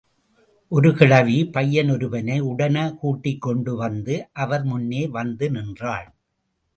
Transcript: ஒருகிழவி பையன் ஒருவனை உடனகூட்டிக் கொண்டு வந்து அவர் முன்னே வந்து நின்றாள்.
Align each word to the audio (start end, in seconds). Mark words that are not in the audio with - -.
ஒருகிழவி 0.71 1.51
பையன் 1.51 1.89
ஒருவனை 1.89 2.41
உடனகூட்டிக் 2.41 3.39
கொண்டு 3.39 3.75
வந்து 3.75 4.15
அவர் 4.33 4.63
முன்னே 4.63 5.07
வந்து 5.07 5.49
நின்றாள். 5.51 6.07